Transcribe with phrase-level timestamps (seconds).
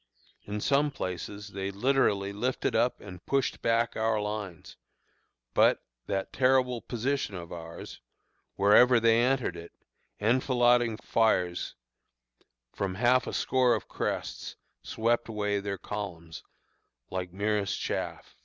[0.45, 4.75] In some places they literally lifted up and pushed back our lines;
[5.53, 8.01] but, that terrible position of ours!
[8.55, 9.73] wherever they entered it,
[10.19, 11.75] enfilading fires
[12.73, 16.41] from half a score of crests swept away their columns
[17.11, 18.35] like merest chaff.